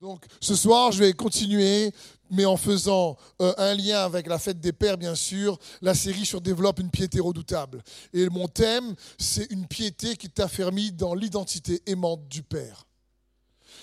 [0.00, 1.92] Donc ce soir, je vais continuer,
[2.30, 6.24] mais en faisant euh, un lien avec la fête des pères, bien sûr, la série
[6.24, 7.82] sur Développe une piété redoutable.
[8.14, 12.86] Et mon thème, c'est une piété qui t'affermit dans l'identité aimante du Père.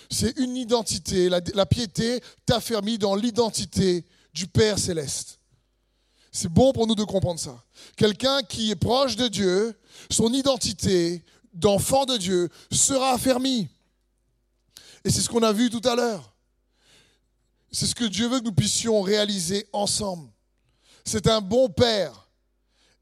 [0.10, 4.04] C'est une identité, la, piété t'affermit dans l'identité
[4.34, 5.38] du Père céleste.
[6.32, 7.64] C'est bon pour nous de comprendre ça.
[7.96, 9.78] Quelqu'un qui est proche de Dieu,
[10.10, 11.24] son identité
[11.54, 13.70] d'enfant de Dieu sera affermie.
[15.08, 16.34] Et c'est ce qu'on a vu tout à l'heure.
[17.72, 20.30] C'est ce que Dieu veut que nous puissions réaliser ensemble.
[21.06, 22.28] C'est un bon père.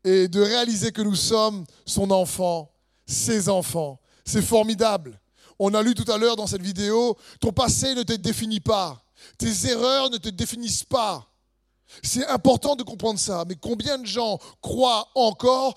[0.04, 2.72] Et de réaliser que nous sommes son enfant,
[3.08, 3.99] ses enfants.
[4.23, 5.20] C'est formidable.
[5.58, 9.04] On a lu tout à l'heure dans cette vidéo, ton passé ne te définit pas.
[9.40, 11.27] Tes erreurs ne te définissent pas.
[12.04, 13.46] C'est important de comprendre ça.
[13.48, 15.74] Mais combien de gens croient encore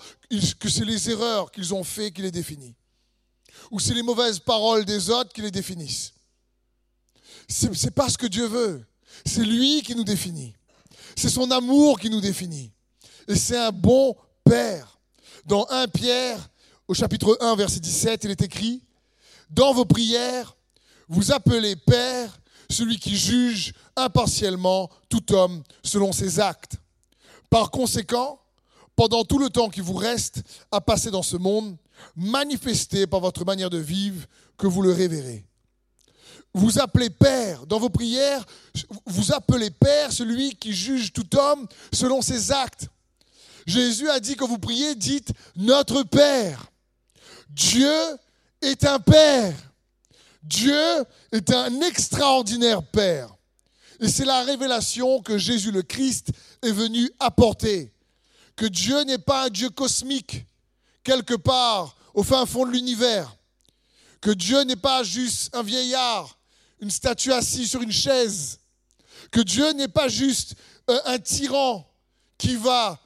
[0.59, 2.75] que c'est les erreurs qu'ils ont fait qui les définissent?
[3.71, 6.13] Ou c'est les mauvaises paroles des autres qui les définissent?
[7.49, 8.85] C'est pas ce que Dieu veut.
[9.25, 10.53] C'est lui qui nous définit.
[11.15, 12.71] C'est son amour qui nous définit.
[13.27, 14.99] Et c'est un bon Père.
[15.45, 16.49] Dans 1 Pierre,
[16.87, 18.83] au chapitre 1, verset 17, il est écrit,
[19.49, 20.55] Dans vos prières,
[21.07, 26.77] vous appelez Père celui qui juge impartiellement tout homme selon ses actes.
[27.49, 28.39] Par conséquent,
[28.95, 31.77] pendant tout le temps qui vous reste à passer dans ce monde,
[32.15, 35.48] manifestez par votre manière de vivre que vous le révérez.
[36.53, 38.43] Vous appelez Père dans vos prières,
[39.05, 42.87] vous appelez Père celui qui juge tout homme selon ses actes.
[43.67, 46.71] Jésus a dit que vous priez, dites Notre Père.
[47.49, 47.93] Dieu
[48.61, 49.53] est un Père.
[50.41, 53.35] Dieu est un extraordinaire Père.
[53.99, 56.31] Et c'est la révélation que Jésus le Christ
[56.63, 57.93] est venu apporter.
[58.55, 60.45] Que Dieu n'est pas un Dieu cosmique,
[61.03, 63.35] quelque part au fin fond de l'univers.
[64.21, 66.38] Que Dieu n'est pas juste un vieillard,
[66.79, 68.59] une statue assise sur une chaise.
[69.31, 70.55] Que Dieu n'est pas juste
[70.89, 71.85] euh, un tyran
[72.37, 72.99] qui va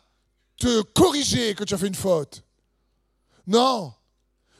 [0.57, 2.43] te corriger que tu as fait une faute.
[3.47, 3.93] Non,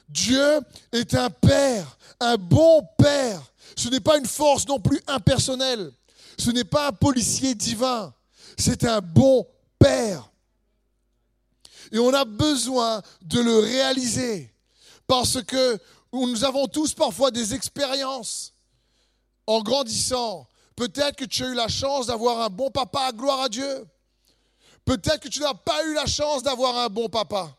[0.08, 0.60] Dieu
[0.92, 3.40] est un Père, un bon Père.
[3.76, 5.92] Ce n'est pas une force non plus impersonnelle.
[6.38, 8.12] Ce n'est pas un policier divin.
[8.58, 9.46] C'est un bon
[9.78, 10.30] Père.
[11.92, 14.52] Et on a besoin de le réaliser.
[15.06, 15.78] Parce que
[16.12, 18.53] nous avons tous parfois des expériences
[19.46, 20.46] en grandissant.
[20.76, 23.86] Peut-être que tu as eu la chance d'avoir un bon papa, gloire à Dieu.
[24.84, 27.56] Peut-être que tu n'as pas eu la chance d'avoir un bon papa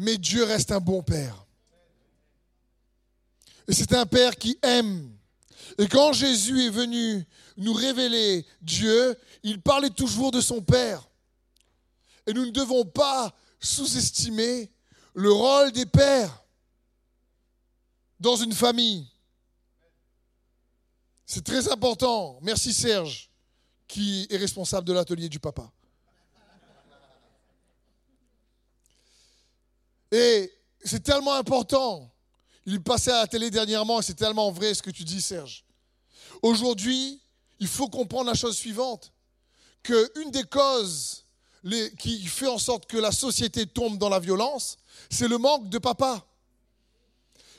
[0.00, 1.44] mais Dieu reste un bon Père.
[3.68, 5.12] Et c'est un Père qui aime.
[5.78, 7.26] Et quand Jésus est venu
[7.58, 11.06] nous révéler Dieu, il parlait toujours de son Père.
[12.26, 14.70] Et nous ne devons pas sous-estimer
[15.14, 16.44] le rôle des pères
[18.18, 19.06] dans une famille.
[21.32, 22.40] C'est très important.
[22.42, 23.30] Merci Serge,
[23.86, 25.70] qui est responsable de l'atelier du papa.
[30.10, 30.52] Et
[30.84, 32.10] c'est tellement important.
[32.66, 35.64] Il passait à la télé dernièrement et c'est tellement vrai ce que tu dis, Serge.
[36.42, 37.20] Aujourd'hui,
[37.60, 39.12] il faut comprendre la chose suivante,
[39.84, 41.26] qu'une des causes
[42.00, 45.78] qui fait en sorte que la société tombe dans la violence, c'est le manque de
[45.78, 46.26] papas.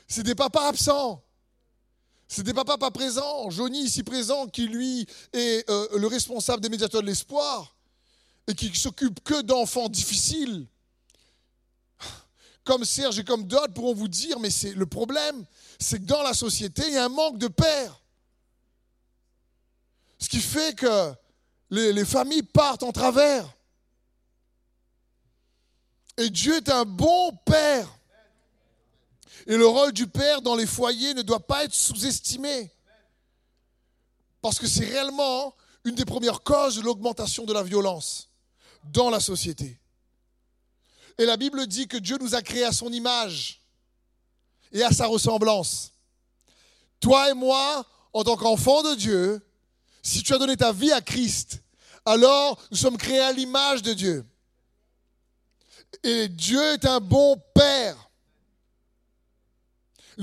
[0.06, 1.24] C'est des papas absents.
[2.34, 3.50] C'est des papas pas présents.
[3.50, 7.76] Johnny, ici présent, qui lui est euh, le responsable des médiateurs de l'espoir
[8.46, 10.66] et qui s'occupe que d'enfants difficiles
[12.64, 15.44] comme Serge et comme d'autres pourront vous dire, mais c'est le problème,
[15.78, 18.00] c'est que dans la société, il y a un manque de pères.
[20.18, 21.12] Ce qui fait que
[21.68, 23.46] les familles partent en travers.
[26.16, 27.98] Et Dieu est un bon père.
[29.46, 32.70] Et le rôle du père dans les foyers ne doit pas être sous-estimé.
[34.40, 35.54] Parce que c'est réellement
[35.84, 38.28] une des premières causes de l'augmentation de la violence
[38.84, 39.78] dans la société.
[41.18, 43.60] Et la Bible dit que Dieu nous a créés à son image
[44.72, 45.92] et à sa ressemblance.
[47.00, 49.40] Toi et moi, en tant qu'enfants de Dieu,
[50.02, 51.62] si tu as donné ta vie à Christ,
[52.04, 54.24] alors nous sommes créés à l'image de Dieu.
[56.02, 58.10] Et Dieu est un bon Père.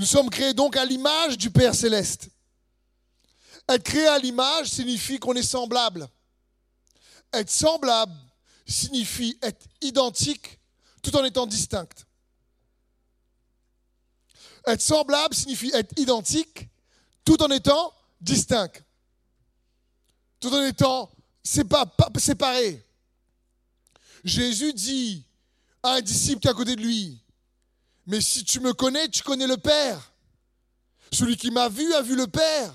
[0.00, 2.30] Nous sommes créés donc à l'image du Père céleste.
[3.68, 6.08] Être créé à l'image signifie qu'on est semblable.
[7.34, 8.14] Être semblable
[8.66, 10.58] signifie être identique
[11.02, 12.06] tout en étant distinct.
[14.66, 16.70] Être semblable signifie être identique
[17.22, 17.92] tout en étant
[18.22, 18.82] distinct.
[20.40, 21.12] Tout en étant
[21.44, 22.86] séparé.
[24.24, 25.26] Jésus dit
[25.82, 27.19] à un disciple qui est à côté de lui,
[28.06, 30.12] mais si tu me connais, tu connais le Père.
[31.12, 32.74] Celui qui m'a vu a vu le Père.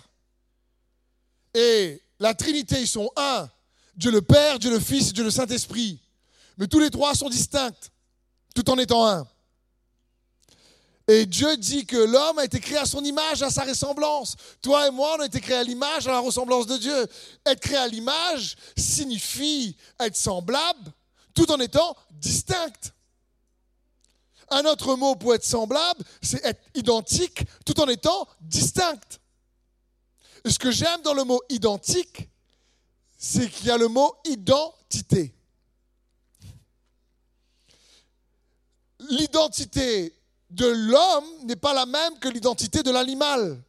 [1.53, 3.49] Et la Trinité, ils sont un.
[3.95, 5.99] Dieu le Père, Dieu le Fils, Dieu le Saint-Esprit.
[6.57, 7.71] Mais tous les trois sont distincts,
[8.53, 9.27] tout en étant un.
[11.07, 14.35] Et Dieu dit que l'homme a été créé à son image, à sa ressemblance.
[14.61, 17.07] Toi et moi, on a été créés à l'image, à la ressemblance de Dieu.
[17.45, 20.91] Être créé à l'image signifie être semblable,
[21.35, 22.94] tout en étant distinct.
[24.49, 29.19] Un autre mot pour être semblable, c'est être identique, tout en étant distinct.
[30.43, 32.29] Et ce que j'aime dans le mot identique,
[33.17, 35.33] c'est qu'il y a le mot identité.
[39.09, 40.13] L'identité
[40.51, 43.61] de l'homme n'est pas la même que l'identité de l'animal.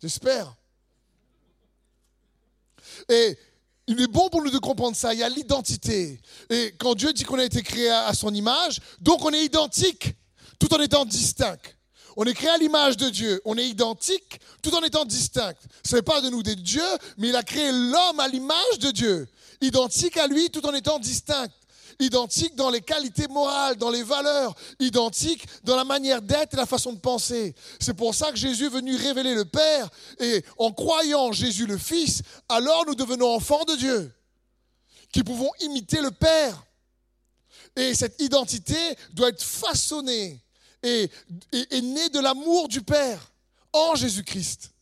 [0.00, 0.54] J'espère.
[3.88, 5.14] Il est bon pour nous de comprendre ça.
[5.14, 6.20] Il y a l'identité.
[6.50, 10.14] Et quand Dieu dit qu'on a été créé à son image, donc on est identique,
[10.58, 11.58] tout en étant distinct.
[12.16, 13.40] On est créé à l'image de Dieu.
[13.44, 15.54] On est identique tout en étant distinct.
[15.84, 16.82] Ce n'est pas de nous des dieux,
[17.16, 19.28] mais il a créé l'homme à l'image de Dieu.
[19.60, 21.48] Identique à lui tout en étant distinct.
[22.00, 26.66] Identique dans les qualités morales, dans les valeurs, identique dans la manière d'être et la
[26.66, 27.54] façon de penser.
[27.80, 29.88] C'est pour ça que Jésus est venu révéler le Père.
[30.20, 34.12] Et en croyant Jésus le Fils, alors nous devenons enfants de Dieu,
[35.12, 36.64] qui pouvons imiter le Père.
[37.74, 38.76] Et cette identité
[39.12, 40.40] doit être façonnée
[40.82, 43.32] est, né de l'amour du Père
[43.72, 44.72] en Jésus-Christ.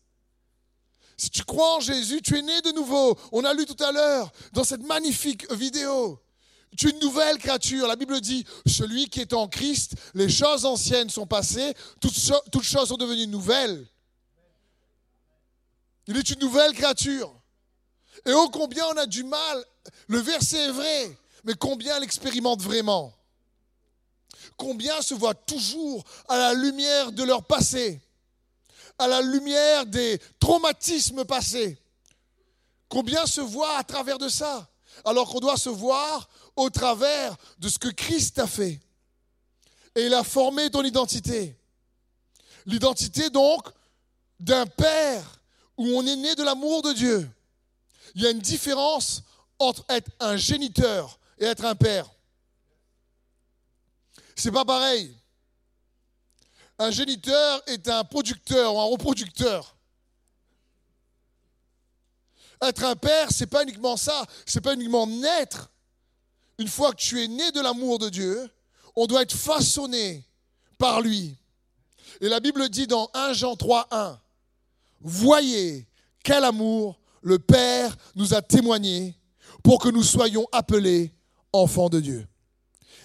[1.17, 3.19] Si tu crois en Jésus, tu es né de nouveau.
[3.33, 6.21] On a lu tout à l'heure dans cette magnifique vidéo.
[6.83, 7.87] Une nouvelle créature.
[7.87, 12.89] La Bible dit, celui qui est en Christ, les choses anciennes sont passées, toutes, choses
[12.89, 13.87] sont devenues nouvelles.
[16.07, 17.33] Il est une nouvelle créature.
[18.25, 19.65] Et oh combien on a du mal,
[20.09, 23.17] le verset est vrai, mais combien l'expérimente vraiment
[24.57, 28.01] combien se voient toujours à la lumière de leur passé,
[28.99, 31.79] à la lumière des traumatismes passés.
[32.89, 34.69] Combien se voient à travers de ça,
[35.05, 38.81] alors qu'on doit se voir au travers de ce que Christ a fait.
[39.95, 41.57] Et il a formé ton identité.
[42.65, 43.69] L'identité donc
[44.41, 45.41] d'un Père
[45.77, 47.31] où on est né de l'amour de Dieu.
[48.15, 49.23] Il y a une différence
[49.59, 52.11] entre être un géniteur et être un père.
[54.35, 55.15] C'est pas pareil.
[56.79, 59.77] Un géniteur est un producteur ou un reproducteur.
[62.63, 65.71] Être un père, c'est pas uniquement ça, c'est pas uniquement naître.
[66.59, 68.51] Une fois que tu es né de l'amour de Dieu,
[68.95, 70.25] on doit être façonné
[70.79, 71.37] par lui.
[72.21, 74.21] Et la Bible dit dans 1 Jean 3, 1,
[75.01, 75.87] Voyez
[76.25, 79.15] quel amour le Père nous a témoigné
[79.63, 81.13] pour que nous soyons appelés
[81.53, 82.27] enfants de Dieu.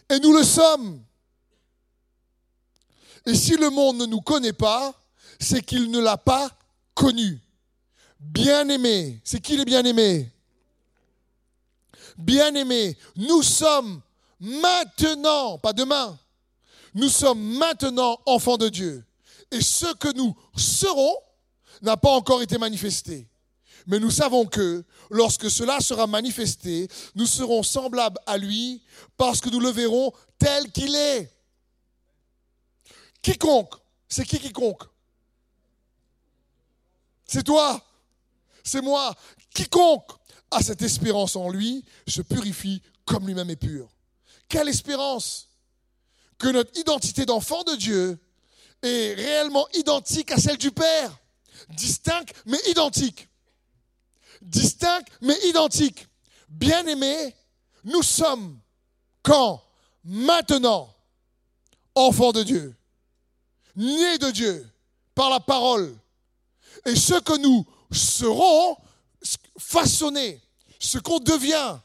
[0.09, 1.03] Et nous le sommes.
[3.25, 4.94] Et si le monde ne nous connaît pas,
[5.39, 6.50] c'est qu'il ne l'a pas
[6.94, 7.39] connu.
[8.19, 10.31] Bien-aimé, c'est qui les bien-aimés
[12.18, 14.02] Bien-aimés, nous sommes
[14.40, 16.18] maintenant, pas demain,
[16.94, 19.06] nous sommes maintenant enfants de Dieu.
[19.52, 21.16] Et ce que nous serons
[21.81, 23.28] n'a pas encore été manifesté.
[23.88, 28.81] Mais nous savons que lorsque cela sera manifesté, nous serons semblables à lui
[29.18, 31.31] parce que nous le verrons tel qu'il est.
[33.22, 33.75] Quiconque,
[34.08, 34.84] c'est qui quiconque?
[37.25, 37.82] C'est toi,
[38.63, 39.15] c'est moi.
[39.53, 40.12] Quiconque
[40.51, 43.89] a cette espérance en lui se purifie comme lui-même est pur.
[44.48, 45.50] Quelle espérance
[46.38, 48.20] que notre identité d'enfant de Dieu
[48.81, 51.17] est réellement identique à celle du Père.
[51.70, 53.29] Distinct mais identique.
[54.41, 56.08] Distinct mais identique.
[56.50, 57.36] Bien-aimés,
[57.84, 58.60] nous sommes
[59.24, 59.63] quand
[60.03, 60.93] Maintenant,
[61.93, 62.75] enfants de Dieu
[63.75, 64.70] nés de Dieu
[65.15, 65.96] par la parole.
[66.86, 68.75] Et ce que nous serons
[69.58, 70.42] façonnés,
[70.80, 71.78] ce qu'on devient,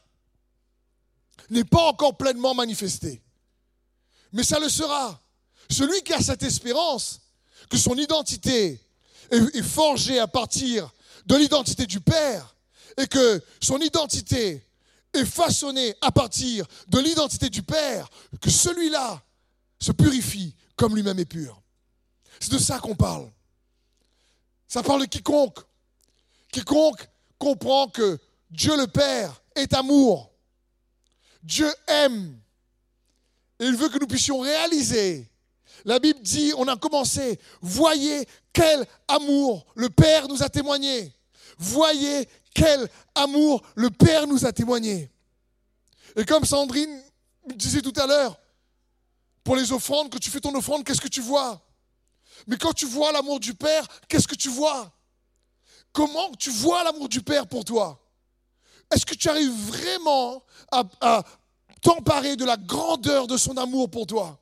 [1.51, 3.23] n'est pas encore pleinement manifesté.
[4.33, 5.21] Mais ça le sera.
[5.71, 7.21] Celui qui a cette espérance,
[7.71, 8.81] que son identité
[9.31, 10.93] est, forgée à partir
[11.27, 12.55] de l'identité du Père,
[12.97, 14.67] et que son identité
[15.13, 18.09] est façonnée à partir de l'identité du Père,
[18.41, 19.23] que celui-là
[19.79, 21.61] se purifie comme lui-même est pur.
[22.41, 23.31] C'est de ça qu'on parle.
[24.69, 25.59] Ça parle de quiconque.
[26.53, 28.19] Quiconque comprend que
[28.51, 30.31] Dieu le Père est amour.
[31.43, 32.39] Dieu aime.
[33.59, 35.31] Et il veut que nous puissions réaliser.
[35.85, 41.15] La Bible dit, on a commencé, voyez quel amour le Père nous a témoigné.
[41.59, 45.11] Voyez quel amour le Père nous a témoigné.
[46.17, 47.03] Et comme Sandrine
[47.55, 48.39] disait tout à l'heure,
[49.45, 51.63] pour les offrandes, que tu fais ton offrande, qu'est-ce que tu vois?
[52.47, 54.93] Mais quand tu vois l'amour du Père, qu'est-ce que tu vois?
[55.97, 57.99] Comment tu vois l'amour du Père pour toi?
[58.95, 61.25] Est-ce que tu arrives vraiment à,
[61.81, 64.39] t'emparer de la grandeur de son amour pour toi?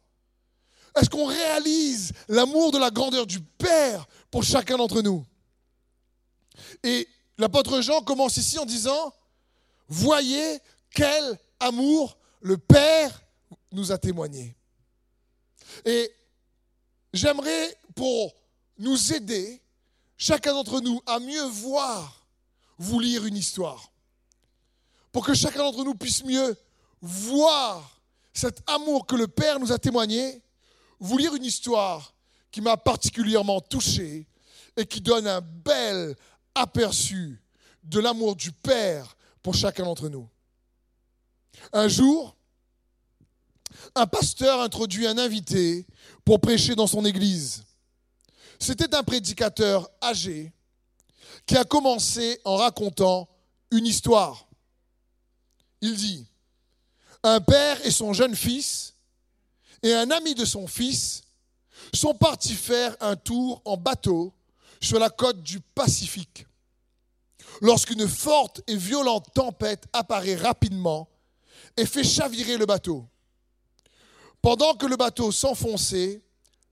[0.96, 5.24] Est-ce qu'on réalise l'amour de la grandeur du Père pour chacun d'entre nous?
[6.82, 7.06] Et
[7.38, 9.14] l'apôtre Jean commence ici en disant,
[9.86, 10.58] voyez
[10.90, 13.22] quel amour le Père
[13.70, 14.56] nous a témoigné.
[15.84, 16.12] Et
[17.12, 18.34] j'aimerais, pour
[18.76, 19.63] nous aider,
[20.16, 22.26] chacun d'entre nous, à mieux voir,
[22.78, 23.92] vous lire une histoire.
[25.12, 26.56] Pour que chacun d'entre nous puisse mieux
[27.00, 28.00] voir
[28.32, 30.42] cet amour que le Père nous a témoigné,
[30.98, 32.14] vous lire une histoire
[32.50, 34.26] qui m'a particulièrement touché
[34.76, 36.16] et qui donne un bel
[36.54, 37.40] aperçu
[37.84, 40.28] de l'amour du Père pour chacun d'entre nous.
[41.72, 42.34] Un jour,
[43.94, 45.86] un pasteur introduit un invité
[46.24, 47.64] pour prêcher dans son église.
[48.58, 50.52] C'était un prédicateur âgé
[51.46, 53.28] qui a commencé en racontant
[53.70, 54.46] une histoire.
[55.80, 56.26] Il dit,
[57.22, 58.94] un père et son jeune fils
[59.82, 61.22] et un ami de son fils
[61.92, 64.32] sont partis faire un tour en bateau
[64.80, 66.46] sur la côte du Pacifique.
[67.60, 71.08] Lorsqu'une forte et violente tempête apparaît rapidement
[71.76, 73.06] et fait chavirer le bateau.
[74.42, 76.22] Pendant que le bateau s'enfonçait,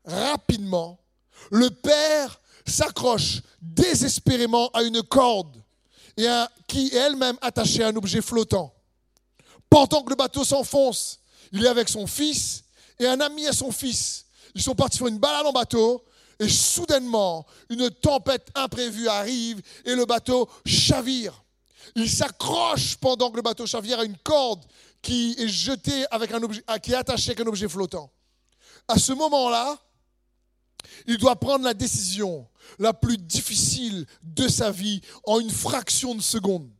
[0.05, 1.02] rapidement,
[1.51, 5.63] le père s'accroche désespérément à une corde
[6.67, 8.73] qui est elle-même attachée à un objet flottant.
[9.71, 11.21] Pendant que le bateau s'enfonce,
[11.53, 12.65] il est avec son fils
[12.99, 14.27] et un ami à son fils.
[14.55, 16.05] Ils sont partis faire une balade en bateau
[16.39, 21.43] et soudainement, une tempête imprévue arrive et le bateau chavire.
[21.95, 24.65] Il s'accroche pendant que le bateau chavire à une corde
[25.01, 28.11] qui est jeté avec un objet, qui est attaché avec un objet flottant.
[28.89, 29.79] À ce moment-là,
[31.07, 36.21] il doit prendre la décision la plus difficile de sa vie en une fraction de
[36.21, 36.71] seconde.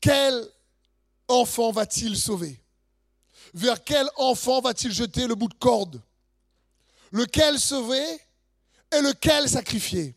[0.00, 0.48] Quel
[1.28, 2.60] enfant va-t-il sauver?
[3.54, 6.02] Vers quel enfant va-t-il jeter le bout de corde?
[7.10, 8.04] Lequel sauver
[8.92, 10.14] et lequel sacrifier?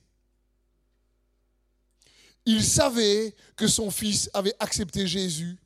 [2.46, 5.58] Il savait que son fils avait accepté Jésus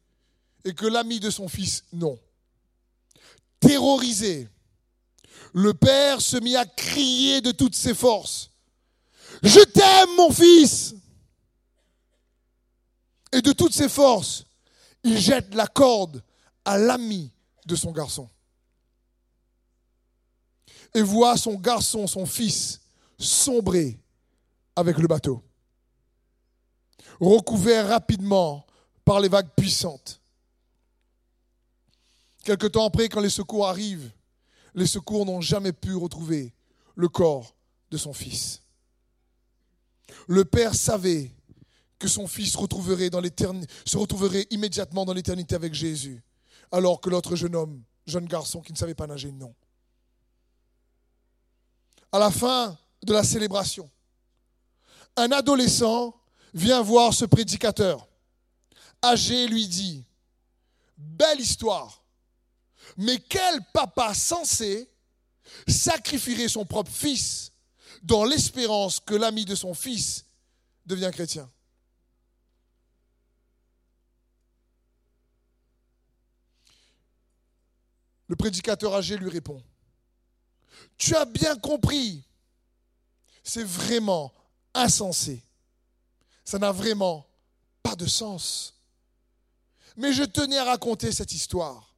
[0.63, 2.17] et que l'ami de son fils, non.
[3.59, 4.47] Terrorisé,
[5.53, 8.51] le père se mit à crier de toutes ses forces.
[9.43, 10.95] Je t'aime, mon fils.
[13.31, 14.45] Et de toutes ses forces,
[15.03, 16.23] il jette la corde
[16.65, 17.31] à l'ami
[17.65, 18.29] de son garçon.
[20.93, 22.81] Et voit son garçon, son fils,
[23.19, 23.99] sombrer
[24.75, 25.43] avec le bateau,
[27.19, 28.65] recouvert rapidement
[29.05, 30.19] par les vagues puissantes.
[32.43, 34.11] Quelque temps après, quand les secours arrivent,
[34.79, 36.53] les secours n'ont jamais pu retrouver
[36.95, 37.53] le corps
[37.91, 38.61] de son fils.
[40.27, 41.31] Le père savait
[41.99, 46.23] que son fils se retrouverait immédiatement dans l'éternité avec Jésus,
[46.71, 49.53] alors que l'autre jeune homme, jeune garçon qui ne savait pas nager, non.
[52.11, 53.89] À la fin de la célébration,
[55.17, 56.15] un adolescent
[56.53, 58.07] vient voir ce prédicateur.
[59.03, 60.05] Âgé lui dit,
[60.97, 61.98] belle histoire,
[62.97, 64.89] mais quel papa sensé
[65.67, 67.51] sacrifierait son propre fils
[68.03, 70.25] dans l'espérance que l'ami de son fils
[70.85, 71.49] devient chrétien?
[78.27, 79.63] Le prédicateur âgé lui répond,
[80.97, 82.23] tu as bien compris,
[83.43, 84.31] c'est vraiment
[84.75, 85.43] insensé.
[86.45, 87.27] Ça n'a vraiment
[87.81, 88.75] pas de sens.
[89.97, 91.88] Mais je tenais à raconter cette histoire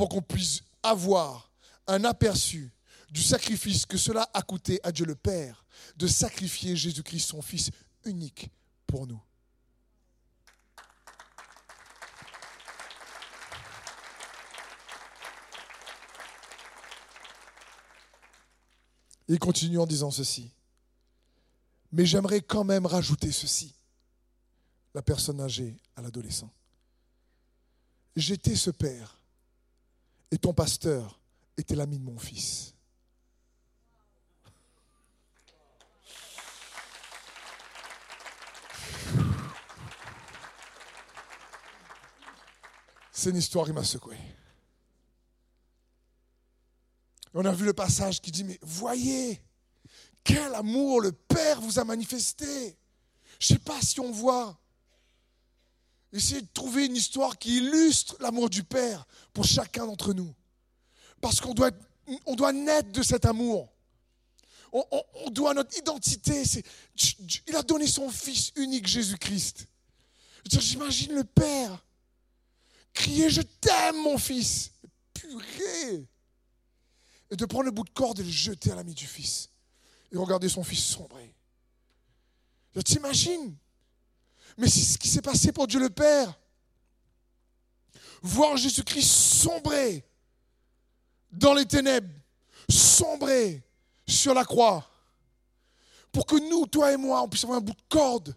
[0.00, 1.52] pour qu'on puisse avoir
[1.86, 2.72] un aperçu
[3.10, 5.62] du sacrifice que cela a coûté à Dieu le Père
[5.96, 7.70] de sacrifier Jésus-Christ, son Fils
[8.06, 8.48] unique,
[8.86, 9.20] pour nous.
[19.28, 20.50] Il continue en disant ceci.
[21.92, 23.74] Mais j'aimerais quand même rajouter ceci.
[24.94, 26.50] La personne âgée à l'adolescent.
[28.16, 29.19] J'étais ce père
[30.30, 31.20] et ton pasteur
[31.56, 32.74] était l'ami de mon fils.
[43.12, 44.16] C'est une histoire qui m'a secoué.
[47.34, 49.42] On a vu le passage qui dit, mais voyez,
[50.24, 52.78] quel amour le Père vous a manifesté.
[53.38, 54.58] Je ne sais pas si on voit.
[56.12, 60.34] Essayez de trouver une histoire qui illustre l'amour du Père pour chacun d'entre nous.
[61.20, 61.70] Parce qu'on doit,
[62.26, 63.72] on doit naître de cet amour.
[64.72, 64.84] On,
[65.26, 66.42] on doit notre identité.
[67.46, 69.66] Il a donné son Fils unique, Jésus-Christ.
[70.44, 71.84] J'imagine le Père
[72.92, 74.72] crier Je t'aime, mon Fils.
[75.14, 76.08] Purée
[77.30, 79.50] Et de prendre le bout de corde et le jeter à l'ami du Fils.
[80.12, 81.34] Et regarder son Fils sombrer.
[82.84, 83.56] T'imagines
[84.58, 86.38] Mais c'est ce qui s'est passé pour Dieu le Père.
[88.22, 90.04] Voir Jésus-Christ sombrer
[91.32, 92.12] dans les ténèbres,
[92.68, 93.62] sombrer
[94.06, 94.86] sur la croix,
[96.12, 98.36] pour que nous, toi et moi, on puisse avoir un bout de corde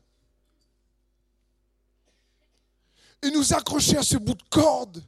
[3.22, 5.04] et nous accrocher à ce bout de corde,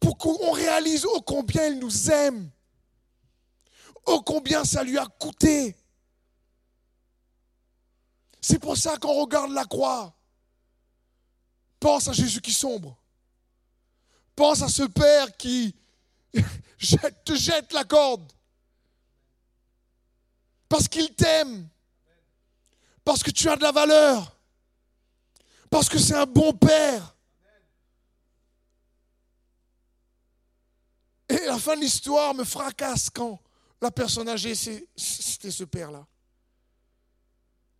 [0.00, 2.50] pour qu'on réalise ô combien il nous aime,
[4.04, 5.76] ô combien ça lui a coûté.
[8.48, 10.14] C'est pour ça qu'on regarde la croix.
[11.80, 12.96] Pense à Jésus qui sombre.
[14.36, 15.74] Pense à ce Père qui
[17.24, 18.32] te jette la corde.
[20.68, 21.68] Parce qu'il t'aime.
[23.04, 24.38] Parce que tu as de la valeur.
[25.68, 27.16] Parce que c'est un bon Père.
[31.28, 33.40] Et la fin de l'histoire me fracasse quand
[33.82, 36.06] la personne âgée, c'était ce Père-là.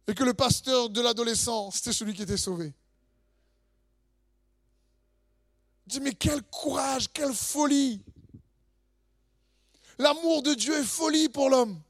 [0.09, 2.73] Et que le pasteur de l'adolescent, c'était celui qui était sauvé.
[5.87, 8.03] Je dis, mais quel courage, quelle folie.
[9.99, 11.81] L'amour de Dieu est folie pour l'homme.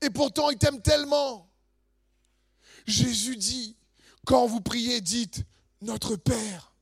[0.00, 1.48] Et pourtant, il t'aime tellement.
[2.86, 3.76] Jésus dit,
[4.24, 5.42] quand vous priez, dites,
[5.80, 6.72] notre Père.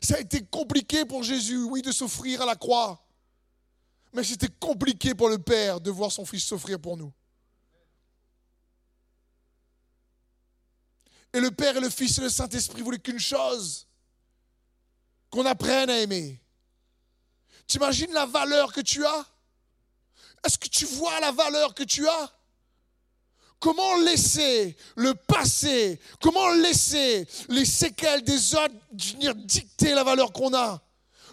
[0.00, 3.06] Ça a été compliqué pour Jésus, oui, de s'offrir à la croix.
[4.12, 7.12] Mais c'était compliqué pour le Père de voir son Fils s'offrir pour nous.
[11.34, 13.88] Et le Père et le Fils et le Saint-Esprit voulaient qu'une chose,
[15.30, 16.40] qu'on apprenne à aimer.
[17.66, 19.26] Tu imagines la valeur que tu as?
[20.44, 22.32] Est-ce que tu vois la valeur que tu as?
[23.58, 30.54] Comment laisser le passé, comment laisser les séquelles des autres venir dicter la valeur qu'on
[30.54, 30.80] a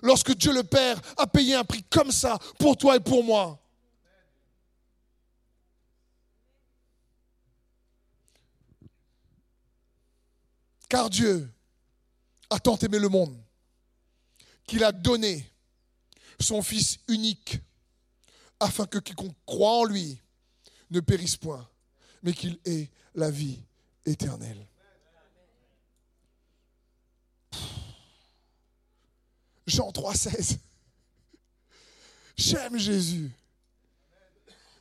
[0.01, 3.60] lorsque Dieu le Père a payé un prix comme ça pour toi et pour moi?
[10.91, 11.49] Car Dieu
[12.49, 13.41] a tant aimé le monde
[14.67, 15.49] qu'il a donné
[16.37, 17.59] son Fils unique
[18.59, 20.21] afin que quiconque croit en lui
[20.89, 21.65] ne périsse point,
[22.23, 23.63] mais qu'il ait la vie
[24.05, 24.67] éternelle.
[29.65, 30.57] Jean 3,16.
[32.35, 33.31] J'aime Jésus.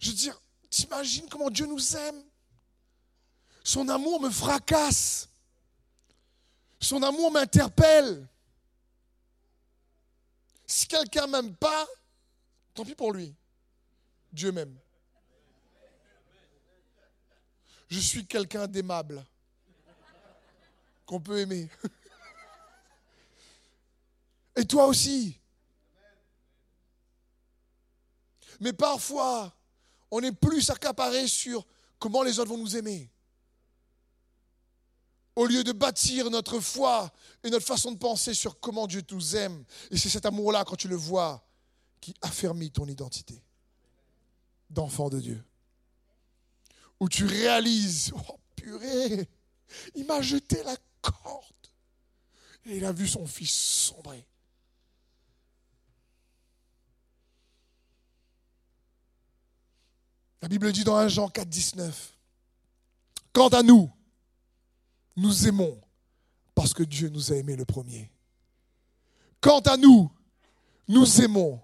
[0.01, 2.20] Je veux dire, t'imagines comment Dieu nous aime?
[3.62, 5.29] Son amour me fracasse.
[6.80, 8.26] Son amour m'interpelle.
[10.66, 11.86] Si quelqu'un m'aime pas,
[12.74, 13.34] tant pis pour lui.
[14.32, 14.76] Dieu m'aime.
[17.88, 19.24] Je suis quelqu'un d'aimable,
[21.04, 21.68] qu'on peut aimer.
[24.56, 25.36] Et toi aussi.
[28.60, 29.52] Mais parfois,
[30.10, 31.66] on est plus accaparé sur
[31.98, 33.10] comment les autres vont nous aimer
[35.40, 37.11] au lieu de bâtir notre foi
[37.42, 39.64] et notre façon de penser sur comment Dieu nous aime.
[39.90, 41.42] Et c'est cet amour-là, quand tu le vois,
[41.98, 43.42] qui affermit ton identité
[44.68, 45.42] d'enfant de Dieu.
[47.00, 49.26] Où tu réalises, oh purée,
[49.94, 51.46] il m'a jeté la corde.
[52.66, 54.26] Et il a vu son fils sombrer.
[60.42, 62.18] La Bible dit dans 1 Jean 4, 19,
[63.33, 63.90] Quant à nous,
[65.16, 65.81] nous aimons
[66.55, 68.11] parce que Dieu nous a aimés le premier.
[69.40, 70.11] Quant à nous,
[70.88, 71.61] nous aimons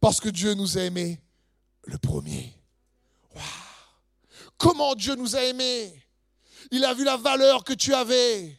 [0.00, 1.20] parce que Dieu nous a aimés
[1.84, 2.54] le premier.
[4.56, 5.92] Comment Dieu nous a aimés?
[6.70, 8.58] Il a vu la valeur que tu avais.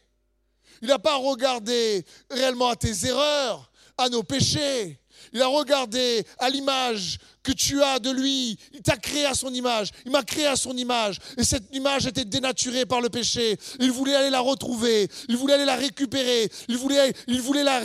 [0.82, 5.00] Il n'a pas regardé réellement à tes erreurs, à nos péchés.
[5.32, 8.58] Il a regardé à l'image que tu as de lui.
[8.72, 9.90] Il t'a créé à son image.
[10.04, 11.18] Il m'a créé à son image.
[11.36, 13.56] Et cette image était dénaturée par le péché.
[13.78, 15.08] Il voulait aller la retrouver.
[15.28, 16.50] Il voulait aller la récupérer.
[16.68, 17.80] Il voulait, il voulait la,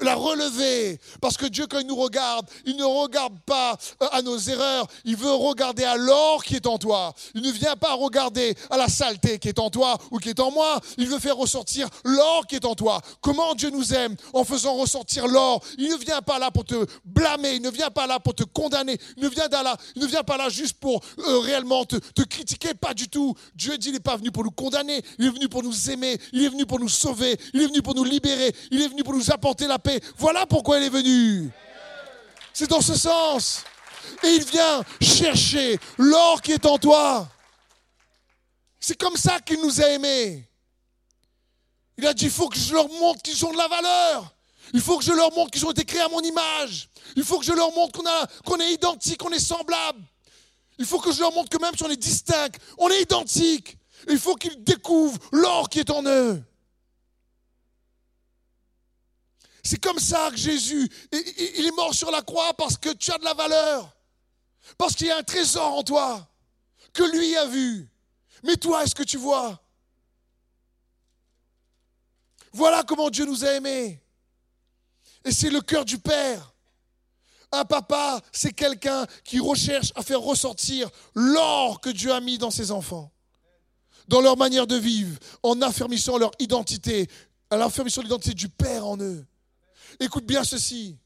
[0.00, 0.98] la relever.
[1.20, 4.86] Parce que Dieu, quand il nous regarde, il ne regarde pas euh, à nos erreurs.
[5.04, 7.12] Il veut regarder à l'or qui est en toi.
[7.34, 10.40] Il ne vient pas regarder à la saleté qui est en toi ou qui est
[10.40, 10.80] en moi.
[10.98, 13.00] Il veut faire ressortir l'or qui est en toi.
[13.20, 15.60] Comment Dieu nous aime en faisant ressortir l'or?
[15.78, 17.54] Il ne vient pas là pour te blâmer.
[17.54, 18.99] Il ne vient pas là pour te condamner.
[19.16, 23.34] Il ne vient, pas là juste pour euh, réellement te, te, critiquer, pas du tout.
[23.54, 26.18] Dieu dit, il n'est pas venu pour nous condamner, il est venu pour nous aimer,
[26.32, 29.02] il est venu pour nous sauver, il est venu pour nous libérer, il est venu
[29.02, 30.00] pour nous apporter la paix.
[30.18, 31.50] Voilà pourquoi il est venu.
[32.52, 33.64] C'est dans ce sens.
[34.22, 37.28] et il vient chercher l'or qui est en toi.
[38.78, 40.48] C'est comme ça qu'il nous a aimés.
[41.98, 44.34] Il a dit, il faut que je leur montre qu'ils ont de la valeur.
[44.72, 46.88] Il faut que je leur montre qu'ils ont été créés à mon image.
[47.16, 48.00] Il faut que je leur montre
[48.44, 50.00] qu'on est identique, qu'on est semblable.
[50.78, 53.76] Il faut que je leur montre que même si on est distinct, on est identique.
[54.08, 56.42] Il faut qu'ils découvrent l'or qui est en eux.
[59.62, 63.18] C'est comme ça que Jésus, il est mort sur la croix parce que tu as
[63.18, 63.94] de la valeur.
[64.78, 66.26] Parce qu'il y a un trésor en toi
[66.92, 67.88] que lui a vu.
[68.42, 69.60] Mais toi, est-ce que tu vois?
[72.52, 74.02] Voilà comment Dieu nous a aimés.
[75.24, 76.54] Et c'est le cœur du Père.
[77.52, 82.50] Un papa, c'est quelqu'un qui recherche à faire ressortir l'or que Dieu a mis dans
[82.50, 83.12] ses enfants,
[84.06, 87.08] dans leur manière de vivre, en affermissant leur identité,
[87.50, 89.26] en affermissant l'identité du Père en eux.
[89.98, 90.96] Écoute bien ceci.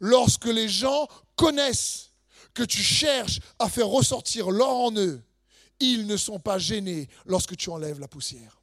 [0.00, 2.12] Lorsque les gens connaissent
[2.54, 5.22] que tu cherches à faire ressortir l'or en eux,
[5.80, 8.57] ils ne sont pas gênés lorsque tu enlèves la poussière.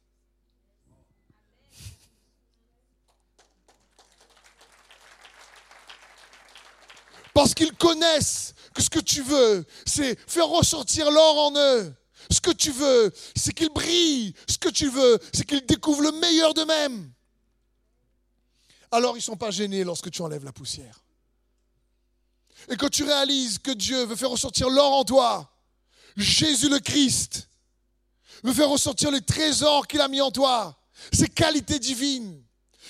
[7.36, 11.94] Parce qu'ils connaissent que ce que tu veux, c'est faire ressortir l'or en eux.
[12.30, 14.32] Ce que tu veux, c'est qu'ils brillent.
[14.48, 17.12] Ce que tu veux, c'est qu'ils découvrent le meilleur d'eux-mêmes.
[18.90, 21.02] Alors ils ne sont pas gênés lorsque tu enlèves la poussière.
[22.70, 25.52] Et quand tu réalises que Dieu veut faire ressortir l'or en toi,
[26.16, 27.50] Jésus le Christ
[28.44, 30.74] veut faire ressortir les trésors qu'il a mis en toi,
[31.12, 32.42] ses qualités divines.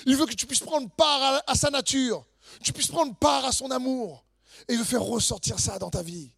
[0.06, 2.24] Il veut que tu puisses prendre part à, à sa nature,
[2.62, 4.22] tu puisses prendre part à son amour.
[4.68, 6.30] Et veut faire ressortir ça dans ta vie.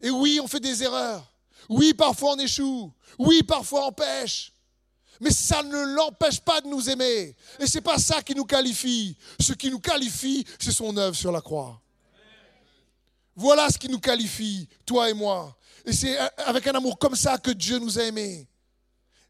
[0.00, 1.32] Et oui, on fait des erreurs.
[1.68, 2.92] Oui, parfois on échoue.
[3.18, 4.52] Oui, parfois on pêche.
[5.20, 7.34] Mais ça ne l'empêche pas de nous aimer.
[7.58, 9.16] Et ce n'est pas ça qui nous qualifie.
[9.40, 11.80] Ce qui nous qualifie, c'est son œuvre sur la croix.
[13.34, 15.56] Voilà ce qui nous qualifie, toi et moi.
[15.84, 18.48] Et c'est avec un amour comme ça que Dieu nous a aimés.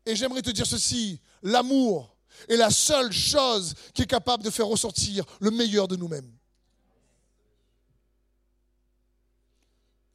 [0.05, 2.17] Et j'aimerais te dire ceci, l'amour
[2.49, 6.38] est la seule chose qui est capable de faire ressortir le meilleur de nous-mêmes.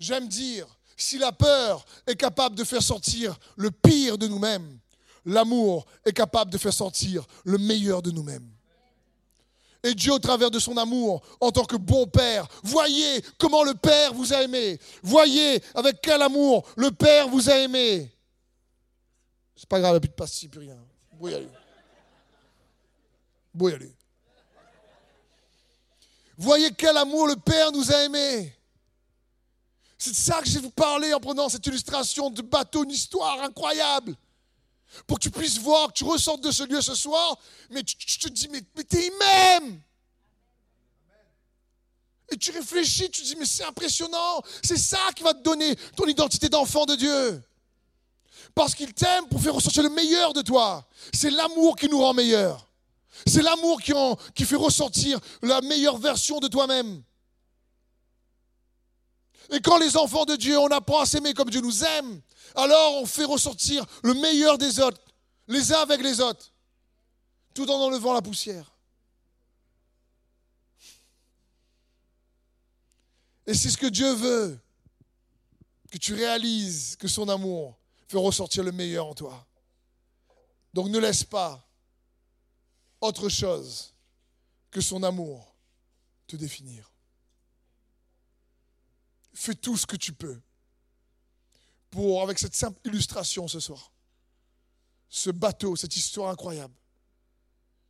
[0.03, 4.77] J'aime dire, si la peur est capable de faire sortir le pire de nous-mêmes,
[5.23, 8.51] l'amour est capable de faire sortir le meilleur de nous-mêmes.
[9.81, 13.75] Et Dieu, au travers de son amour, en tant que bon Père, voyez comment le
[13.75, 14.77] Père vous a aimé.
[15.01, 18.13] Voyez avec quel amour le Père vous a aimé.
[19.55, 20.77] C'est pas grave, il n'y a plus de pastille, plus rien.
[21.21, 21.47] Y.
[26.37, 28.53] Voyez quel amour le Père nous a aimés.
[30.03, 32.91] C'est de ça que je vais vous parler en prenant cette illustration de bateau, une
[32.91, 34.17] histoire incroyable.
[35.07, 37.39] Pour que tu puisses voir, que tu ressortes de ce lieu ce soir,
[37.71, 39.79] mais tu, te dis, mais, mais t'es même.
[42.29, 44.41] Et tu réfléchis, tu te dis, mais c'est impressionnant.
[44.61, 47.41] C'est ça qui va te donner ton identité d'enfant de Dieu.
[48.53, 50.85] Parce qu'il t'aime pour faire ressortir le meilleur de toi.
[51.13, 52.67] C'est l'amour qui nous rend meilleurs.
[53.25, 53.93] C'est l'amour qui,
[54.35, 57.03] qui fait ressortir la meilleure version de toi-même.
[59.51, 62.21] Et quand les enfants de Dieu, on apprend à s'aimer comme Dieu nous aime,
[62.56, 65.01] alors on fait ressortir le meilleur des autres,
[65.47, 66.51] les uns avec les autres,
[67.53, 68.71] tout en enlevant la poussière.
[73.45, 74.60] Et c'est ce que Dieu veut,
[75.91, 77.77] que tu réalises que son amour
[78.08, 79.45] fait ressortir le meilleur en toi.
[80.73, 81.67] Donc ne laisse pas
[83.01, 83.93] autre chose
[84.71, 85.53] que son amour
[86.25, 86.92] te définir.
[89.34, 90.39] Fais tout ce que tu peux
[91.89, 93.91] pour, avec cette simple illustration ce soir,
[95.10, 96.74] ce bateau, cette histoire incroyable,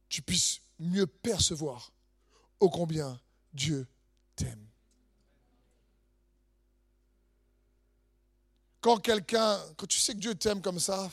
[0.09, 1.91] tu puisses mieux percevoir
[2.59, 3.19] ô combien
[3.53, 3.87] Dieu
[4.35, 4.67] t'aime.
[8.81, 11.09] Quand quelqu'un, quand tu sais que Dieu t'aime comme ça,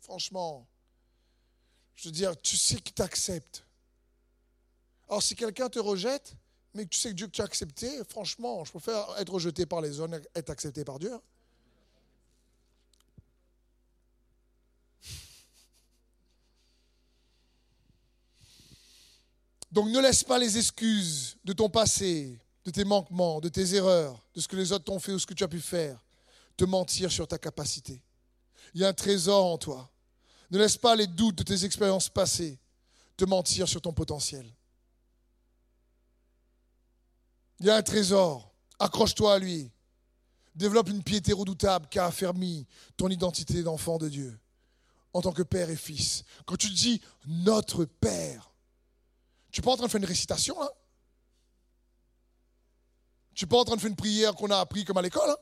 [0.00, 0.66] franchement,
[1.94, 3.64] je veux dire, tu sais qu'il t'accepte.
[5.08, 6.34] Alors si quelqu'un te rejette,
[6.78, 10.14] mais tu sais que Dieu as accepté, franchement, je préfère être rejeté par les hommes,
[10.32, 11.12] être accepté par Dieu.
[19.72, 24.22] Donc ne laisse pas les excuses de ton passé, de tes manquements, de tes erreurs,
[24.36, 25.98] de ce que les autres t'ont fait ou ce que tu as pu faire,
[26.56, 28.00] te mentir sur ta capacité.
[28.72, 29.90] Il y a un trésor en toi.
[30.52, 32.56] Ne laisse pas les doutes de tes expériences passées
[33.16, 34.46] te mentir sur ton potentiel.
[37.60, 38.52] Il y a un trésor.
[38.78, 39.70] Accroche-toi à lui.
[40.54, 42.66] Développe une piété redoutable qui a affermi
[42.96, 44.38] ton identité d'enfant de Dieu
[45.12, 46.24] en tant que père et fils.
[46.46, 48.52] Quand tu dis notre Père,
[49.50, 50.70] tu n'es pas en train de faire une récitation là
[53.34, 55.30] Tu n'es pas en train de faire une prière qu'on a appris comme à l'école.
[55.30, 55.36] Hein?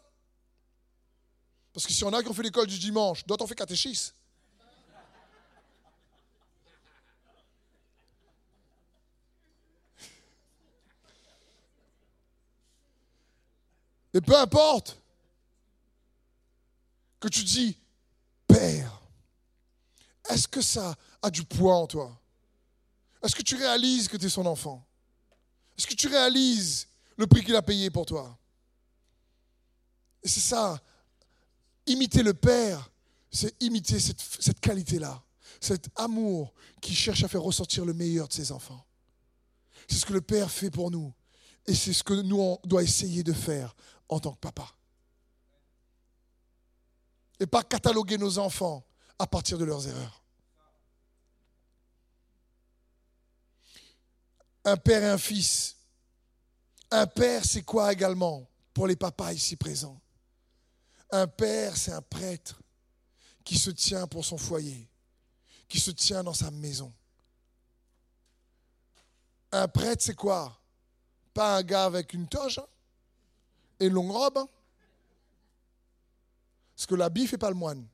[1.72, 4.14] Parce que si on a qui ont fait l'école du dimanche, d'autres ont fait catéchisme.
[14.16, 14.98] Et peu importe
[17.20, 17.76] que tu dis,
[18.46, 19.02] Père,
[20.30, 22.18] est-ce que ça a du poids en toi?
[23.22, 24.82] Est-ce que tu réalises que tu es son enfant?
[25.76, 28.38] Est-ce que tu réalises le prix qu'il a payé pour toi?
[30.22, 30.80] Et c'est ça,
[31.84, 32.90] imiter le Père,
[33.30, 35.22] c'est imiter cette, cette qualité-là,
[35.60, 38.82] cet amour qui cherche à faire ressortir le meilleur de ses enfants.
[39.86, 41.12] C'est ce que le Père fait pour nous.
[41.66, 43.74] Et c'est ce que nous, on doit essayer de faire
[44.08, 44.68] en tant que papa.
[47.40, 48.84] Et pas cataloguer nos enfants
[49.18, 50.22] à partir de leurs erreurs.
[54.64, 55.76] Un père et un fils.
[56.90, 60.00] Un père, c'est quoi également pour les papas ici présents?
[61.10, 62.60] Un père, c'est un prêtre
[63.44, 64.88] qui se tient pour son foyer,
[65.68, 66.92] qui se tient dans sa maison.
[69.52, 70.60] Un prêtre, c'est quoi?
[71.32, 72.66] Pas un gars avec une toge hein,
[73.80, 74.46] et longue robe.
[76.74, 77.86] Parce que l'habit ne fait pas le moine.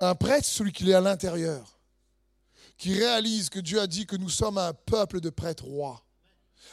[0.00, 1.78] Un prêtre, celui qui est à l'intérieur,
[2.76, 6.04] qui réalise que Dieu a dit que nous sommes un peuple de prêtres rois,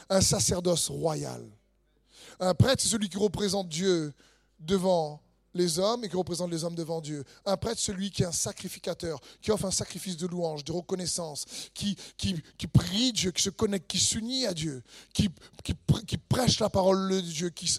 [0.08, 1.44] un sacerdoce royal.
[2.38, 4.12] Un prêtre, c'est celui qui représente Dieu
[4.60, 5.20] devant
[5.56, 7.24] les hommes et qui représente les hommes devant Dieu.
[7.44, 11.44] Un prêtre, celui qui est un sacrificateur, qui offre un sacrifice de louange, de reconnaissance,
[11.74, 15.30] qui, qui, qui prie Dieu, qui se connecte, qui s'unit à Dieu, qui,
[15.64, 15.74] qui,
[16.06, 17.72] qui, prêche la parole de Dieu, qui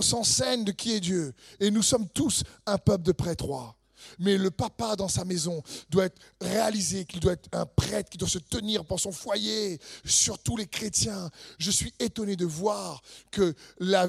[0.00, 1.34] s'enseigne de qui est Dieu.
[1.60, 3.76] Et nous sommes tous un peuple de prêtres rois.
[4.18, 8.18] Mais le papa dans sa maison doit être réalisé qu'il doit être un prêtre, qui
[8.18, 11.30] doit se tenir pour son foyer, surtout les chrétiens.
[11.58, 14.06] Je suis étonné de voir que la,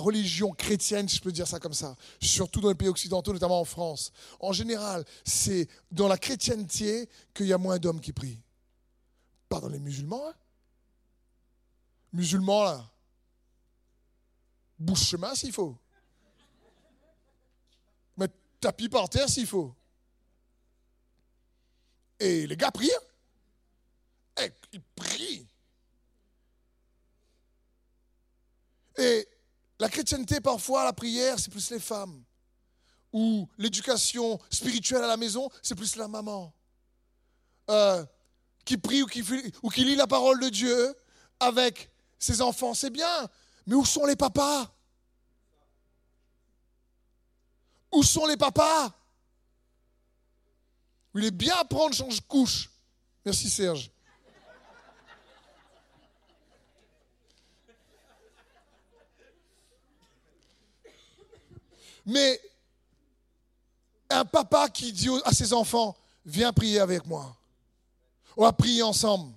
[0.00, 3.60] religion chrétienne, si je peux dire ça comme ça, surtout dans les pays occidentaux, notamment
[3.60, 8.40] en France, en général, c'est dans la chrétienté qu'il y a moins d'hommes qui prient.
[9.48, 10.28] Pas dans les musulmans.
[10.28, 10.34] Hein.
[12.12, 12.90] Musulmans, là.
[14.78, 15.76] Bouche chemin s'il faut
[18.60, 19.74] tapis par terre s'il faut.
[22.20, 22.90] Et les gars prient.
[24.40, 25.46] Et ils prient.
[28.98, 29.28] Et
[29.78, 32.22] la chrétienté, parfois, la prière, c'est plus les femmes.
[33.12, 36.52] Ou l'éducation spirituelle à la maison, c'est plus la maman.
[37.70, 38.04] Euh,
[38.64, 39.24] qui prie ou qui,
[39.62, 40.94] ou qui lit la parole de Dieu
[41.40, 43.28] avec ses enfants, c'est bien.
[43.66, 44.70] Mais où sont les papas?
[47.92, 48.92] Où sont les papas?
[51.14, 52.70] Il est bien à prendre, change couche.
[53.24, 53.90] Merci Serge.
[62.06, 62.40] Mais
[64.08, 67.36] un papa qui dit à ses enfants, viens prier avec moi.
[68.36, 69.34] On va prier ensemble.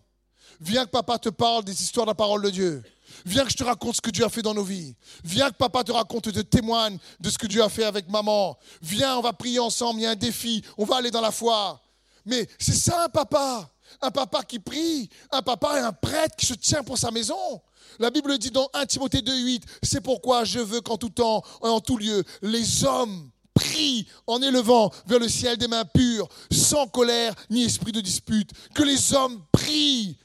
[0.61, 2.83] Viens que papa te parle des histoires de la parole de Dieu.
[3.25, 4.95] Viens que je te raconte ce que Dieu a fait dans nos vies.
[5.23, 8.57] Viens que papa te raconte, te témoigne de ce que Dieu a fait avec maman.
[8.81, 11.31] Viens, on va prier ensemble, il y a un défi, on va aller dans la
[11.31, 11.81] foi.
[12.25, 13.69] Mais c'est ça un papa.
[14.01, 17.61] Un papa qui prie, un papa et un prêtre qui se tient pour sa maison.
[17.99, 21.67] La Bible dit dans 1 Timothée 2,8 C'est pourquoi je veux qu'en tout temps et
[21.67, 26.87] en tout lieu, les hommes prient en élevant vers le ciel des mains pures, sans
[26.87, 28.51] colère ni esprit de dispute.
[28.73, 30.17] Que les hommes prient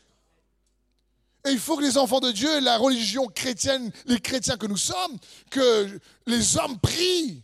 [1.47, 4.77] et il faut que les enfants de Dieu, la religion chrétienne, les chrétiens que nous
[4.77, 5.17] sommes,
[5.49, 7.43] que les hommes prient.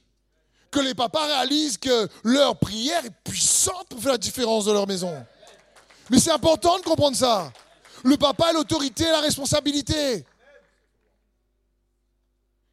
[0.72, 4.88] Que les papas réalisent que leur prière est puissante pour faire la différence dans leur
[4.88, 5.14] maison.
[6.10, 7.52] Mais c'est important de comprendre ça.
[8.02, 10.24] Le papa a l'autorité, la responsabilité.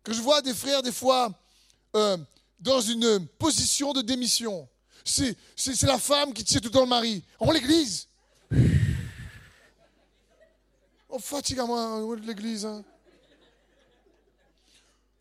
[0.04, 1.30] Que je vois des frères, des fois,
[1.96, 2.18] euh,
[2.60, 4.68] dans une position de démission.
[5.04, 5.36] C'est
[5.84, 7.24] la femme qui tire tout le temps le mari.
[7.40, 8.09] En l'église.
[11.10, 12.66] Oh, fatigue à moi de l'église.
[12.66, 12.84] Hein.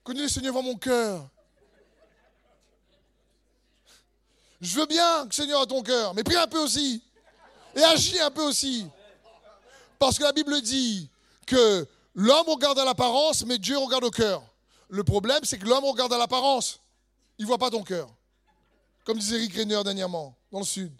[0.04, 1.26] Connais le Seigneur dans mon cœur.
[4.60, 7.02] Je veux bien que le Seigneur a ton cœur, mais prie un peu aussi.
[7.74, 8.86] Et agis un peu aussi.
[9.98, 11.08] Parce que la Bible dit
[11.46, 14.42] que l'homme regarde à l'apparence, mais Dieu regarde au cœur.
[14.88, 16.80] Le problème, c'est que l'homme regarde à l'apparence.
[17.38, 18.08] Il ne voit pas ton cœur.
[19.04, 20.92] Comme disait Eric Rainer dernièrement, dans le sud.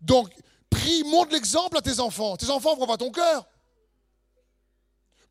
[0.00, 0.32] Donc,
[0.70, 2.36] prie, montre l'exemple à tes enfants.
[2.36, 3.46] Tes enfants ne voient pas ton cœur.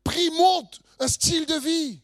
[0.06, 2.00] Prie, monte un style de vie.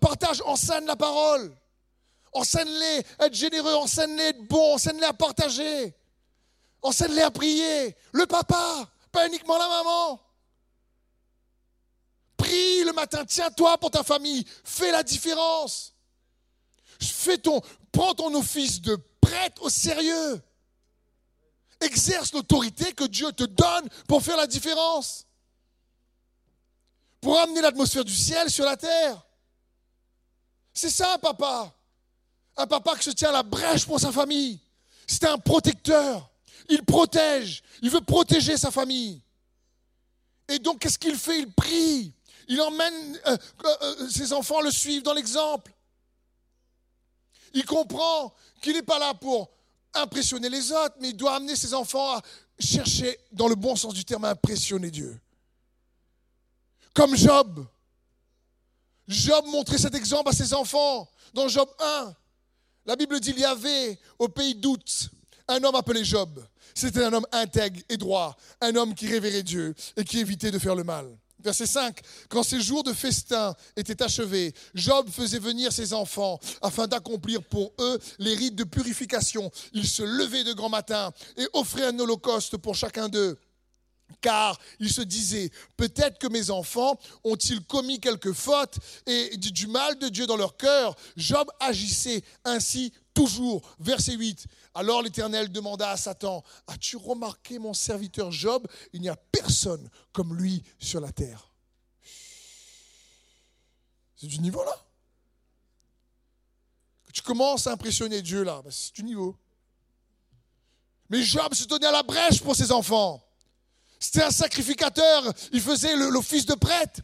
[0.00, 1.54] Partage, enseigne la parole.
[2.32, 5.94] Enseigne-les à être généreux, enseigne-les à être bon, enseigne-les à partager.
[6.80, 7.94] Enseigne-les à prier.
[8.12, 10.20] Le papa, pas uniquement la maman.
[12.38, 15.94] Prie le matin, tiens-toi pour ta famille, fais la différence.
[17.92, 20.42] Prends ton office de prêtre au sérieux.
[21.80, 25.26] Exerce l'autorité que Dieu te donne pour faire la différence.
[27.20, 29.24] Pour amener l'atmosphère du ciel sur la terre.
[30.72, 31.74] C'est ça un papa.
[32.56, 34.60] Un papa qui se tient à la brèche pour sa famille.
[35.06, 36.30] C'est un protecteur.
[36.68, 37.62] Il protège.
[37.82, 39.22] Il veut protéger sa famille.
[40.48, 41.40] Et donc, qu'est-ce qu'il fait?
[41.40, 42.12] Il prie.
[42.48, 45.72] Il emmène euh, euh, euh, ses enfants le suivent dans l'exemple.
[47.52, 49.50] Il comprend qu'il n'est pas là pour
[50.02, 52.22] impressionner les autres, mais il doit amener ses enfants à
[52.58, 55.18] chercher, dans le bon sens du terme, à impressionner Dieu.
[56.94, 57.66] Comme Job.
[59.06, 61.08] Job montrait cet exemple à ses enfants.
[61.32, 62.14] Dans Job 1,
[62.86, 65.10] la Bible dit il y avait au pays d'Out
[65.46, 66.44] un homme appelé Job.
[66.74, 70.58] C'était un homme intègre et droit, un homme qui révérait Dieu et qui évitait de
[70.58, 71.06] faire le mal.
[71.42, 76.88] Verset 5, quand ces jours de festin étaient achevés, Job faisait venir ses enfants afin
[76.88, 79.50] d'accomplir pour eux les rites de purification.
[79.72, 83.38] Il se levait de grand matin et offrait un holocauste pour chacun d'eux.
[84.20, 89.98] Car il se disait, peut-être que mes enfants ont-ils commis quelque faute et du mal
[89.98, 90.96] de Dieu dans leur cœur.
[91.16, 93.62] Job agissait ainsi toujours.
[93.78, 94.46] Verset 8.
[94.74, 98.66] Alors l'Éternel demanda à Satan, as-tu remarqué mon serviteur Job?
[98.92, 101.52] Il n'y a personne comme lui sur la terre.
[104.16, 104.84] C'est du niveau là?
[107.18, 109.36] tu commences à impressionner Dieu là, ben, c'est du niveau.
[111.08, 113.20] Mais Job se donnait à la brèche pour ses enfants.
[113.98, 117.00] C'était un sacrificateur, il faisait l'office de prêtre.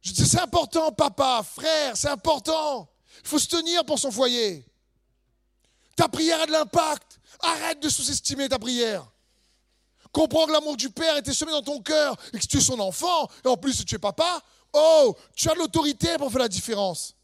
[0.00, 2.88] Je dis, c'est important, papa, frère, c'est important.
[3.22, 4.64] Il faut se tenir pour son foyer.
[5.96, 7.20] Ta prière a de l'impact.
[7.40, 9.10] Arrête de sous-estimer ta prière.
[10.12, 12.78] Comprends que l'amour du Père était semé dans ton cœur et que tu es son
[12.78, 14.40] enfant, et en plus tu es papa.
[14.72, 17.16] Oh, tu as de l'autorité pour faire la différence.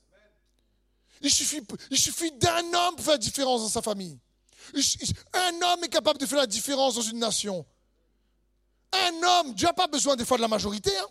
[1.20, 4.18] Il suffit, il suffit d'un homme pour faire la différence dans sa famille.
[5.32, 7.64] Un homme est capable de faire la différence dans une nation.
[8.92, 10.90] Un homme, Dieu n'a pas besoin des fois de la majorité.
[10.96, 11.06] Hein.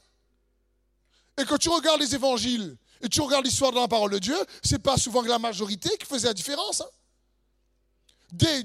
[1.40, 4.38] Et quand tu regardes les évangiles et tu regardes l'histoire de la parole de Dieu,
[4.62, 6.82] c'est pas souvent que la majorité qui faisait la différence.
[6.82, 6.90] Hein.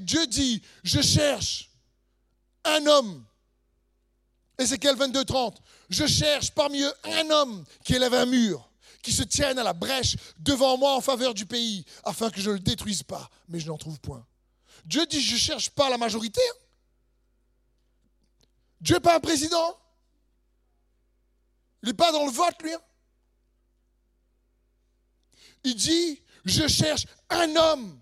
[0.00, 1.70] Dieu dit, je cherche
[2.64, 3.24] un homme.
[4.58, 5.60] Ézéchiel 22, 30.
[5.90, 8.68] Je cherche parmi eux un homme qui élève un mur,
[9.02, 12.50] qui se tienne à la brèche devant moi en faveur du pays, afin que je
[12.50, 13.30] ne le détruise pas.
[13.48, 14.24] Mais je n'en trouve point.
[14.84, 16.40] Dieu dit, je ne cherche pas la majorité.
[16.40, 16.63] Hein.
[18.84, 19.78] Dieu n'est pas un président?
[21.82, 22.74] Il n'est pas dans le vote, lui.
[22.74, 22.80] Hein?
[25.64, 27.98] Il dit, je cherche un homme.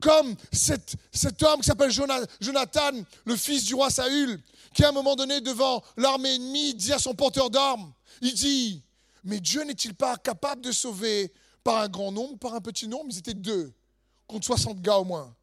[0.00, 2.92] Comme cet, cet homme qui s'appelle Jonathan,
[3.24, 4.40] le fils du roi Saül,
[4.72, 8.84] qui à un moment donné, devant l'armée ennemie, dit à son porteur d'armes, il dit,
[9.24, 11.32] mais Dieu n'est-il pas capable de sauver
[11.64, 13.06] par un grand nombre, par un petit nombre?
[13.10, 13.74] Ils étaient deux,
[14.28, 15.34] contre 60 gars au moins.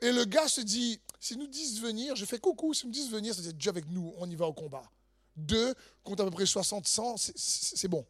[0.00, 2.74] Et le gars se dit, S'ils nous disent venir, je fais coucou.
[2.74, 4.84] S'ils nous disent venir, c'est Dieu avec nous, on y va au combat.
[5.34, 8.04] Deux compte à peu près 60, 100, c'est bon.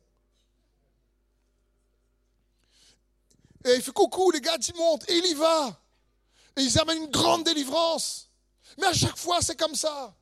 [3.64, 5.81] Et il fait coucou, les gars, ils montent, et il y va.
[6.57, 8.29] Et ils amènent une grande délivrance.
[8.79, 10.12] Mais à chaque fois, c'est comme ça.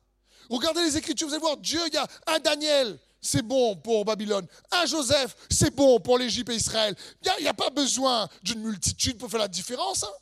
[0.47, 4.05] Regardez les Écritures, vous allez voir, Dieu, il y a un Daniel, c'est bon pour
[4.05, 4.45] Babylone.
[4.69, 6.95] Un Joseph, c'est bon pour l'Égypte et Israël.
[7.39, 10.03] Il n'y a, pas besoin d'une multitude pour faire la différence.
[10.03, 10.13] Hein.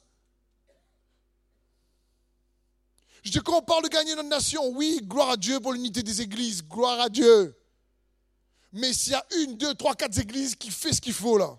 [3.23, 6.01] Je dis, quand on parle de gagner notre nation, oui, gloire à Dieu pour l'unité
[6.01, 7.55] des églises, gloire à Dieu.
[8.73, 11.55] Mais s'il y a une, deux, trois, quatre églises qui fait ce qu'il faut là,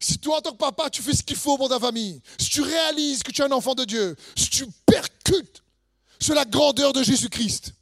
[0.00, 2.50] si toi en tant que papa, tu fais ce qu'il faut pour ta famille, si
[2.50, 5.62] tu réalises que tu es un enfant de Dieu, si tu percutes
[6.20, 7.72] sur la grandeur de Jésus-Christ,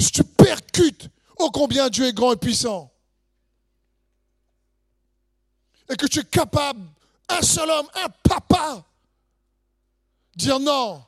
[0.00, 2.92] si tu percutes ô combien Dieu est grand et puissant,
[5.88, 6.80] et que tu es capable,
[7.28, 8.84] un seul homme, un papa,
[10.36, 11.02] Dire non,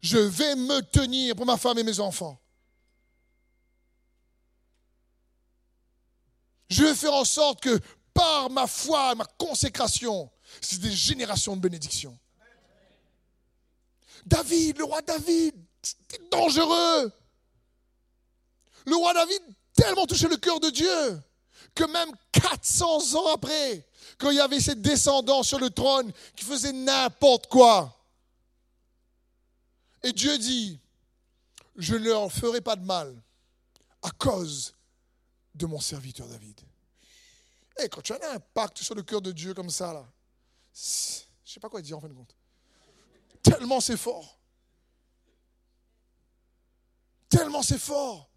[0.00, 2.40] je vais me tenir pour ma femme et mes enfants.
[6.68, 7.80] Je vais faire en sorte que
[8.12, 10.30] par ma foi, ma consécration,
[10.60, 12.18] c'est des générations de bénédictions.
[14.26, 17.12] David, le roi David, c'était dangereux.
[18.86, 19.42] Le roi David
[19.74, 21.22] tellement touché le cœur de Dieu
[21.74, 23.86] que même 400 ans après,
[24.18, 27.97] quand il y avait ses descendants sur le trône qui faisaient n'importe quoi,
[30.02, 30.80] et Dieu dit,
[31.76, 33.22] je ne leur ferai pas de mal
[34.02, 34.74] à cause
[35.54, 36.60] de mon serviteur David.
[37.82, 40.06] Et quand tu as un impact sur le cœur de Dieu comme ça, là,
[40.72, 42.36] Je ne sais pas quoi dire en fin de compte.
[43.42, 44.38] Tellement c'est fort.
[47.28, 48.28] Tellement c'est fort.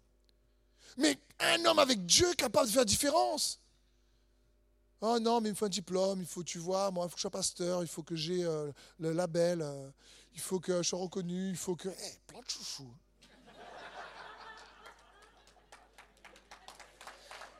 [0.96, 3.58] Mais un homme avec Dieu capable de faire la différence.
[5.00, 7.14] Oh non, mais il me faut un diplôme, il faut, tu vois, moi, il faut
[7.14, 9.90] que je sois pasteur, il faut que j'ai euh, le label, euh,
[10.34, 11.88] il faut que je sois reconnu, il faut que.
[11.88, 12.94] Eh, plein de chouchous.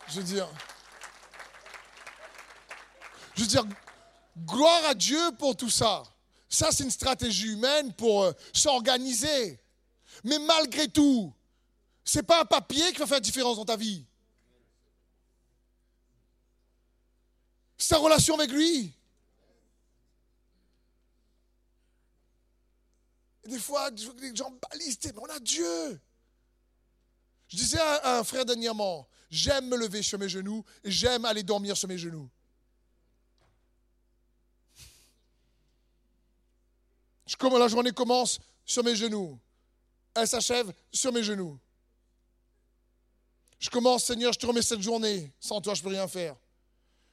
[0.09, 0.49] Je veux dire.
[3.35, 3.65] Je veux dire,
[4.39, 6.03] gloire à Dieu pour tout ça.
[6.49, 9.59] Ça, c'est une stratégie humaine pour euh, s'organiser.
[10.23, 11.33] Mais malgré tout,
[12.05, 14.05] c'est pas un papier qui va faire la différence dans ta vie.
[17.79, 18.93] C'est ta relation avec lui.
[23.47, 26.01] Des fois, les gens balisent, mais on a Dieu.
[27.49, 31.43] Je disais à un frère dernièrement, j'aime me lever sur mes genoux et j'aime aller
[31.43, 32.31] dormir sur mes genoux.
[37.59, 39.39] La journée commence sur mes genoux.
[40.15, 41.59] Elle s'achève sur mes genoux.
[43.59, 45.33] Je commence, Seigneur, je te remets cette journée.
[45.41, 46.37] Sans toi, je ne peux rien faire.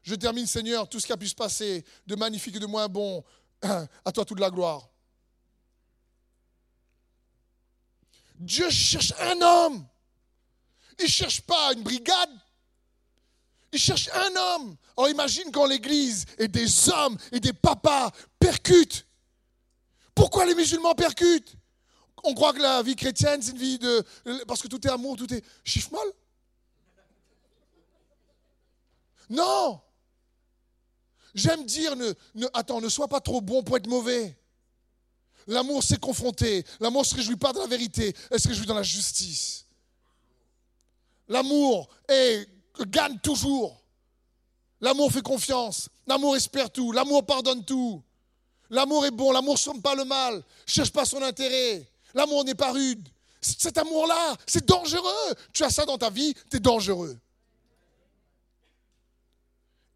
[0.04, 2.88] Je termine, Seigneur, tout ce qui a pu se passer, de magnifique et de moins
[2.88, 3.24] bon,
[3.62, 4.90] à toi toute la gloire.
[8.40, 9.86] Dieu cherche un homme.
[10.98, 12.30] Il ne cherche pas une brigade.
[13.72, 14.76] Il cherche un homme.
[14.98, 19.06] Alors imagine quand l'Église et des hommes et des papas percutent.
[20.16, 21.56] Pourquoi les musulmans percutent?
[22.24, 24.04] On croit que la vie chrétienne, c'est une vie de...
[24.48, 26.12] Parce que tout est amour, tout est chiffre molle.
[29.30, 29.80] Non.
[31.36, 32.14] J'aime dire, ne,
[32.54, 34.38] attends, ne sois pas trop bon pour être mauvais.
[35.50, 36.64] L'amour s'est confronté.
[36.80, 39.66] L'amour se réjouit pas de la vérité, elle se réjouit dans la justice?
[41.28, 41.90] L'amour
[42.88, 43.82] gagne toujours.
[44.80, 45.90] L'amour fait confiance.
[46.06, 46.92] L'amour espère tout.
[46.92, 48.02] L'amour pardonne tout.
[48.70, 49.32] L'amour est bon.
[49.32, 50.44] L'amour ne somme pas le mal.
[50.68, 51.88] Cherche pas son intérêt.
[52.14, 53.10] L'amour n'est pas rude.
[53.42, 55.36] Cet amour-là, c'est dangereux.
[55.52, 57.18] Tu as ça dans ta vie, tu es dangereux.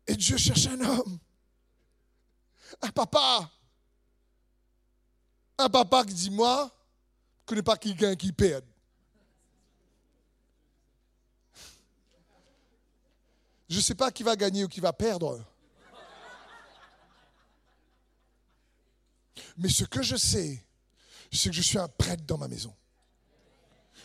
[0.08, 1.20] Et Dieu cherche un homme,
[2.82, 3.50] un papa.
[5.64, 6.70] Un papa qui dit, moi,
[7.50, 8.66] je ne pas quelqu'un qui perd.
[13.70, 15.46] Je ne sais pas qui va gagner ou qui va perdre.
[19.58, 20.64] Mais ce que je sais,
[21.32, 22.76] c'est que je suis un prêtre dans ma maison.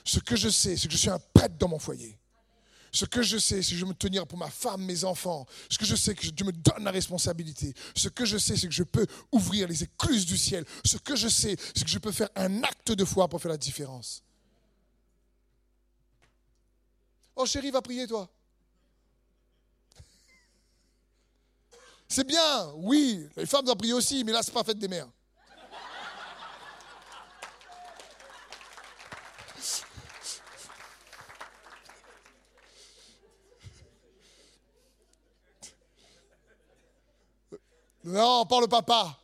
[0.04, 2.17] Ce que je sais, c'est que je suis un prêtre dans mon foyer.
[2.92, 5.46] Ce que je sais, c'est que je veux me tenir pour ma femme, mes enfants.
[5.68, 7.74] Ce que je sais, c'est que Dieu me donne la responsabilité.
[7.94, 10.64] Ce que je sais, c'est que je peux ouvrir les écluses du ciel.
[10.84, 13.50] Ce que je sais, c'est que je peux faire un acte de foi pour faire
[13.50, 14.22] la différence.
[17.36, 18.28] Oh chérie, va prier toi.
[22.08, 25.08] C'est bien, oui, les femmes doivent prier aussi, mais là, c'est pas fête des mères.
[38.08, 39.18] Non, par le papa.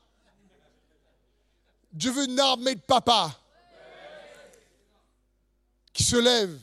[1.90, 3.34] Dieu veut une armée de papa
[5.90, 6.60] qui se lève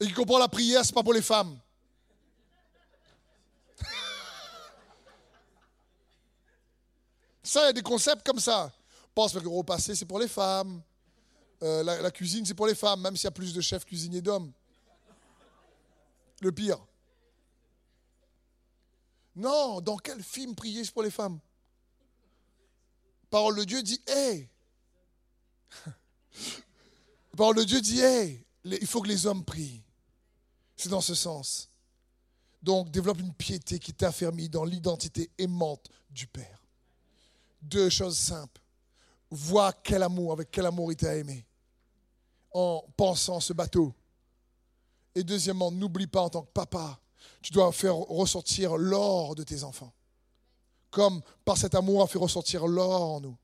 [0.00, 1.56] et qui comprend la prière, ce n'est pas pour les femmes.
[7.44, 8.72] Ça, il y a des concepts comme ça.
[9.14, 10.82] Pense que le repas, c'est pour les femmes.
[11.62, 13.84] Euh, la, la, cuisine, c'est pour les femmes, même s'il y a plus de chefs
[13.84, 14.50] cuisiniers d'hommes.
[16.40, 16.84] Le pire.
[19.36, 21.40] Non, dans quel film prier pour les femmes?
[23.30, 24.48] Parole de Dieu dit, hé
[27.36, 29.82] Parole de Dieu dit, hé Il faut que les hommes prient.
[30.76, 31.68] C'est dans ce sens.
[32.62, 36.64] Donc, développe une piété qui t'affermit dans l'identité aimante du Père.
[37.60, 38.62] Deux choses simples.
[39.30, 41.44] Vois quel amour, avec quel amour il t'a aimé
[42.54, 43.92] en pensant ce bateau.
[45.14, 47.00] Et deuxièmement, n'oublie pas en tant que papa
[47.42, 49.92] tu dois faire ressortir l'or de tes enfants.
[50.90, 53.36] Comme par cet amour a fait ressortir l'or en nous.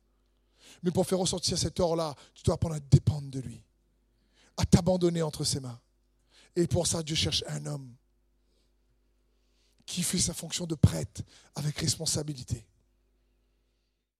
[0.82, 3.62] Mais pour faire ressortir cet or-là, tu dois apprendre à dépendre de lui,
[4.56, 5.78] à t'abandonner entre ses mains.
[6.56, 7.94] Et pour ça, Dieu cherche un homme
[9.84, 11.22] qui fait sa fonction de prêtre
[11.54, 12.64] avec responsabilité.